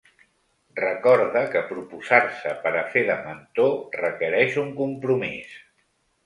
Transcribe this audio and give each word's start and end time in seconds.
Recorda 0.77 1.43
que 1.55 1.61
proposar-se 1.71 2.53
per 2.63 2.71
a 2.79 2.81
fer 2.95 3.03
de 3.11 3.19
mentor 3.27 3.77
requereix 4.01 4.57
un 4.65 4.73
compromís. 4.81 5.55